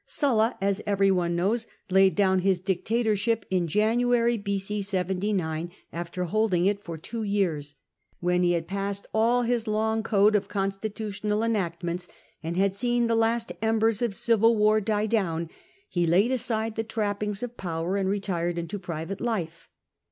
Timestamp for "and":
12.41-12.57, 17.95-18.09